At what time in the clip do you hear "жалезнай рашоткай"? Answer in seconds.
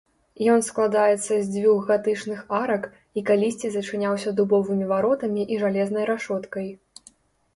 5.65-6.67